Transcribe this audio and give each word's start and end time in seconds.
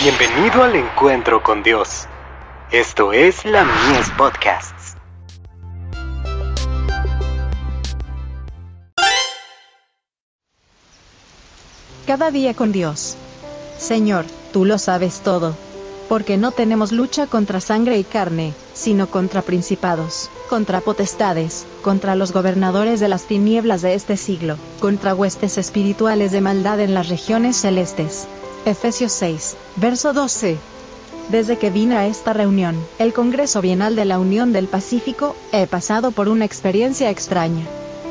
Bienvenido 0.00 0.62
al 0.62 0.76
encuentro 0.76 1.42
con 1.42 1.64
Dios. 1.64 2.06
Esto 2.70 3.12
es 3.12 3.44
la 3.44 3.64
Mies 3.64 4.08
Podcasts. 4.16 4.94
Cada 12.06 12.30
día 12.30 12.54
con 12.54 12.70
Dios. 12.70 13.16
Señor, 13.76 14.24
tú 14.52 14.64
lo 14.64 14.78
sabes 14.78 15.18
todo. 15.18 15.56
Porque 16.08 16.36
no 16.36 16.52
tenemos 16.52 16.92
lucha 16.92 17.26
contra 17.26 17.60
sangre 17.60 17.98
y 17.98 18.04
carne, 18.04 18.54
sino 18.74 19.08
contra 19.08 19.42
principados, 19.42 20.30
contra 20.48 20.80
potestades, 20.80 21.66
contra 21.82 22.14
los 22.14 22.30
gobernadores 22.32 23.00
de 23.00 23.08
las 23.08 23.24
tinieblas 23.24 23.82
de 23.82 23.94
este 23.94 24.16
siglo, 24.16 24.58
contra 24.78 25.12
huestes 25.12 25.58
espirituales 25.58 26.30
de 26.30 26.40
maldad 26.40 26.78
en 26.78 26.94
las 26.94 27.08
regiones 27.08 27.56
celestes. 27.56 28.28
Efesios 28.68 29.12
6, 29.12 29.56
verso 29.76 30.12
12. 30.12 30.58
Desde 31.30 31.56
que 31.56 31.70
vine 31.70 31.96
a 31.96 32.06
esta 32.06 32.34
reunión, 32.34 32.76
el 32.98 33.14
Congreso 33.14 33.62
Bienal 33.62 33.96
de 33.96 34.04
la 34.04 34.18
Unión 34.18 34.52
del 34.52 34.68
Pacífico, 34.68 35.36
he 35.52 35.66
pasado 35.66 36.10
por 36.10 36.28
una 36.28 36.44
experiencia 36.44 37.08
extraña. 37.08 37.64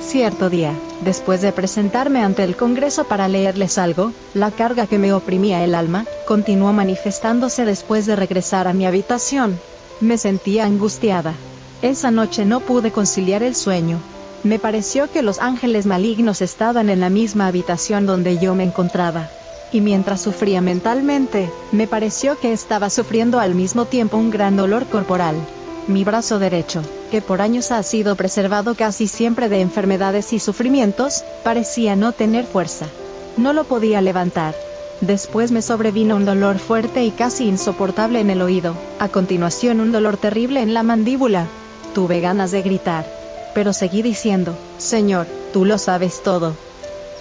Cierto 0.00 0.50
día, 0.50 0.72
después 1.00 1.42
de 1.42 1.50
presentarme 1.50 2.22
ante 2.22 2.44
el 2.44 2.54
Congreso 2.54 3.02
para 3.02 3.26
leerles 3.26 3.78
algo, 3.78 4.12
la 4.32 4.52
carga 4.52 4.86
que 4.86 4.96
me 4.96 5.12
oprimía 5.12 5.64
el 5.64 5.74
alma, 5.74 6.04
continuó 6.24 6.72
manifestándose 6.72 7.64
después 7.64 8.06
de 8.06 8.14
regresar 8.14 8.68
a 8.68 8.74
mi 8.74 8.86
habitación. 8.86 9.58
Me 10.00 10.18
sentía 10.18 10.66
angustiada. 10.66 11.34
Esa 11.82 12.12
noche 12.12 12.44
no 12.44 12.60
pude 12.60 12.92
conciliar 12.92 13.42
el 13.42 13.56
sueño. 13.56 13.98
Me 14.44 14.60
pareció 14.60 15.10
que 15.10 15.22
los 15.22 15.40
ángeles 15.40 15.84
malignos 15.84 16.42
estaban 16.42 16.90
en 16.90 17.00
la 17.00 17.10
misma 17.10 17.48
habitación 17.48 18.06
donde 18.06 18.38
yo 18.38 18.54
me 18.54 18.62
encontraba. 18.62 19.28
Y 19.74 19.80
mientras 19.80 20.20
sufría 20.20 20.60
mentalmente, 20.60 21.50
me 21.72 21.88
pareció 21.88 22.38
que 22.38 22.52
estaba 22.52 22.90
sufriendo 22.90 23.40
al 23.40 23.56
mismo 23.56 23.86
tiempo 23.86 24.16
un 24.16 24.30
gran 24.30 24.56
dolor 24.56 24.86
corporal. 24.86 25.34
Mi 25.88 26.04
brazo 26.04 26.38
derecho, 26.38 26.80
que 27.10 27.20
por 27.20 27.42
años 27.42 27.72
ha 27.72 27.82
sido 27.82 28.14
preservado 28.14 28.76
casi 28.76 29.08
siempre 29.08 29.48
de 29.48 29.60
enfermedades 29.60 30.32
y 30.32 30.38
sufrimientos, 30.38 31.24
parecía 31.42 31.96
no 31.96 32.12
tener 32.12 32.44
fuerza. 32.44 32.86
No 33.36 33.52
lo 33.52 33.64
podía 33.64 34.00
levantar. 34.00 34.54
Después 35.00 35.50
me 35.50 35.60
sobrevino 35.60 36.14
un 36.14 36.24
dolor 36.24 36.60
fuerte 36.60 37.04
y 37.04 37.10
casi 37.10 37.48
insoportable 37.48 38.20
en 38.20 38.30
el 38.30 38.42
oído, 38.42 38.76
a 39.00 39.08
continuación 39.08 39.80
un 39.80 39.90
dolor 39.90 40.18
terrible 40.18 40.60
en 40.62 40.72
la 40.72 40.84
mandíbula. 40.84 41.48
Tuve 41.96 42.20
ganas 42.20 42.52
de 42.52 42.62
gritar. 42.62 43.04
Pero 43.54 43.72
seguí 43.72 44.02
diciendo, 44.02 44.56
Señor, 44.78 45.26
tú 45.52 45.64
lo 45.64 45.78
sabes 45.78 46.22
todo. 46.22 46.54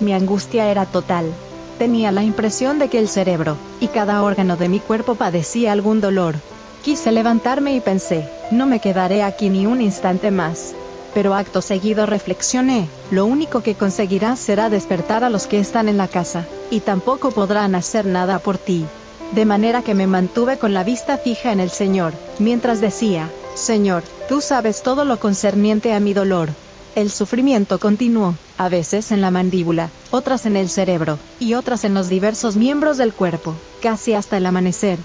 Mi 0.00 0.12
angustia 0.14 0.68
era 0.68 0.84
total. 0.84 1.32
Tenía 1.80 2.12
la 2.12 2.22
impresión 2.22 2.78
de 2.78 2.88
que 2.88 2.98
el 2.98 3.08
cerebro, 3.08 3.56
y 3.80 3.88
cada 3.88 4.22
órgano 4.22 4.58
de 4.58 4.68
mi 4.68 4.80
cuerpo 4.80 5.14
padecía 5.14 5.72
algún 5.72 6.02
dolor, 6.02 6.36
Quise 6.82 7.10
levantarme 7.10 7.74
y 7.74 7.80
pensé, 7.80 8.28
no 8.50 8.66
me 8.66 8.80
quedaré 8.80 9.22
aquí 9.22 9.48
ni 9.48 9.64
un 9.64 9.80
instante 9.80 10.30
más. 10.30 10.74
Pero 11.14 11.34
acto 11.34 11.62
seguido 11.62 12.04
reflexioné, 12.04 12.86
lo 13.10 13.24
único 13.24 13.62
que 13.62 13.76
conseguirás 13.76 14.38
será 14.38 14.68
despertar 14.68 15.24
a 15.24 15.30
los 15.30 15.46
que 15.46 15.58
están 15.58 15.88
en 15.88 15.96
la 15.96 16.06
casa, 16.06 16.46
y 16.70 16.80
tampoco 16.80 17.30
podrán 17.30 17.74
hacer 17.74 18.04
nada 18.04 18.40
por 18.40 18.58
ti. 18.58 18.84
De 19.32 19.46
manera 19.46 19.80
que 19.80 19.94
me 19.94 20.06
mantuve 20.06 20.58
con 20.58 20.74
la 20.74 20.84
vista 20.84 21.16
fija 21.16 21.50
en 21.50 21.60
el 21.60 21.70
Señor, 21.70 22.12
mientras 22.38 22.82
decía, 22.82 23.30
Señor, 23.54 24.02
tú 24.28 24.42
sabes 24.42 24.82
todo 24.82 25.06
lo 25.06 25.18
concerniente 25.18 25.94
a 25.94 26.00
mi 26.00 26.12
dolor. 26.12 26.50
El 26.94 27.10
sufrimiento 27.10 27.78
continuó, 27.78 28.34
a 28.60 28.68
veces 28.68 29.10
en 29.10 29.22
la 29.22 29.30
mandíbula, 29.30 29.88
otras 30.10 30.44
en 30.44 30.54
el 30.54 30.68
cerebro, 30.68 31.18
y 31.38 31.54
otras 31.54 31.84
en 31.84 31.94
los 31.94 32.10
diversos 32.10 32.56
miembros 32.56 32.98
del 32.98 33.14
cuerpo, 33.14 33.54
casi 33.80 34.12
hasta 34.12 34.36
el 34.36 34.44
amanecer, 34.44 34.98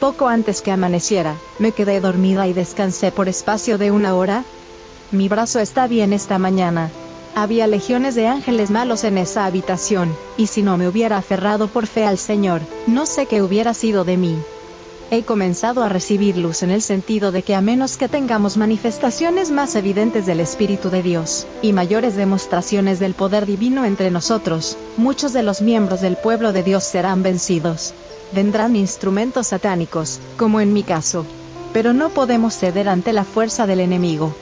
poco 0.00 0.28
antes 0.28 0.62
que 0.62 0.72
amaneciera, 0.72 1.36
me 1.58 1.72
quedé 1.72 2.00
dormida 2.00 2.46
y 2.46 2.54
descansé 2.54 3.12
por 3.12 3.28
espacio 3.28 3.76
de 3.76 3.90
una 3.90 4.14
hora. 4.14 4.44
Mi 5.10 5.28
brazo 5.28 5.58
está 5.58 5.86
bien 5.86 6.14
esta 6.14 6.38
mañana. 6.38 6.90
Había 7.34 7.66
legiones 7.66 8.14
de 8.14 8.28
ángeles 8.28 8.70
malos 8.70 9.04
en 9.04 9.18
esa 9.18 9.44
habitación, 9.44 10.16
y 10.38 10.46
si 10.46 10.62
no 10.62 10.78
me 10.78 10.88
hubiera 10.88 11.18
aferrado 11.18 11.68
por 11.68 11.86
fe 11.86 12.06
al 12.06 12.16
Señor, 12.16 12.62
no 12.86 13.04
sé 13.04 13.26
qué 13.26 13.42
hubiera 13.42 13.74
sido 13.74 14.04
de 14.04 14.16
mí. 14.16 14.38
He 15.12 15.22
comenzado 15.22 15.84
a 15.84 15.88
recibir 15.88 16.36
luz 16.36 16.64
en 16.64 16.70
el 16.70 16.82
sentido 16.82 17.30
de 17.30 17.44
que 17.44 17.54
a 17.54 17.60
menos 17.60 17.96
que 17.96 18.08
tengamos 18.08 18.56
manifestaciones 18.56 19.52
más 19.52 19.76
evidentes 19.76 20.26
del 20.26 20.40
Espíritu 20.40 20.90
de 20.90 21.04
Dios, 21.04 21.46
y 21.60 21.72
mayores 21.72 22.16
demostraciones 22.16 22.98
del 22.98 23.14
poder 23.14 23.46
divino 23.46 23.84
entre 23.84 24.10
nosotros, 24.10 24.76
muchos 24.96 25.32
de 25.32 25.44
los 25.44 25.62
miembros 25.62 26.00
del 26.00 26.16
pueblo 26.16 26.52
de 26.52 26.64
Dios 26.64 26.82
serán 26.82 27.22
vencidos 27.22 27.94
vendrán 28.32 28.76
instrumentos 28.76 29.48
satánicos, 29.48 30.20
como 30.36 30.60
en 30.60 30.72
mi 30.72 30.82
caso. 30.82 31.24
Pero 31.72 31.92
no 31.92 32.10
podemos 32.10 32.54
ceder 32.56 32.88
ante 32.88 33.12
la 33.12 33.24
fuerza 33.24 33.66
del 33.66 33.80
enemigo. 33.80 34.34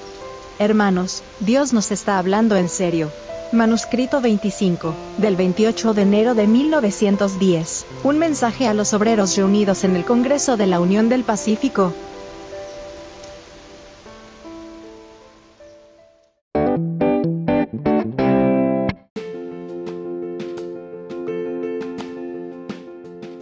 Hermanos, 0.59 1.23
Dios 1.41 1.73
nos 1.73 1.91
está 1.91 2.19
hablando 2.19 2.57
en 2.57 2.69
serio. 2.69 3.11
Manuscrito 3.53 4.21
25, 4.21 4.95
del 5.19 5.35
28 5.35 5.93
de 5.93 6.03
enero 6.03 6.35
de 6.35 6.47
1910. 6.47 7.85
Un 8.05 8.19
mensaje 8.19 8.69
a 8.69 8.75
los 8.75 8.95
obreros 8.95 9.37
reunidos 9.37 9.83
en 9.83 9.97
el 9.97 10.05
Congreso 10.05 10.57
de 10.57 10.69
la 10.69 10.79
Unión 10.79 11.09
del 11.09 11.25
Pacífico, 11.25 11.93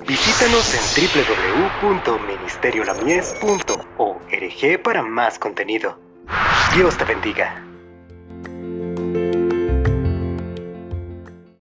Visítanos 0.06 0.72
en 0.72 0.80
www.ministeriolamies.org 1.82 4.82
para 4.82 5.02
más 5.02 5.38
contenido. 5.38 5.98
Dios 6.74 6.96
te 6.96 7.04
bendiga. 7.04 7.67